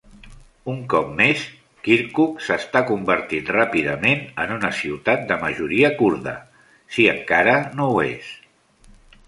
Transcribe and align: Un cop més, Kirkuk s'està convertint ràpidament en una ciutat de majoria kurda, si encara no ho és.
Un 0.71 0.77
cop 0.93 1.09
més, 1.17 1.43
Kirkuk 1.87 2.39
s'està 2.45 2.81
convertint 2.93 3.51
ràpidament 3.57 4.25
en 4.45 4.55
una 4.57 4.73
ciutat 4.79 5.29
de 5.33 5.39
majoria 5.45 5.95
kurda, 6.03 6.37
si 6.97 7.09
encara 7.17 7.57
no 7.79 7.93
ho 7.95 8.05
és. 8.09 8.37